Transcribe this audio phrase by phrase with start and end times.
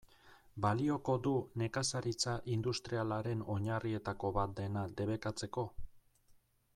[0.65, 5.67] Balioko du nekazaritza industrialaren oinarrietako bat dena debekatzeko?